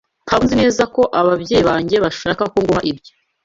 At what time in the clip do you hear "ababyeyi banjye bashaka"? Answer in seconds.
1.19-2.41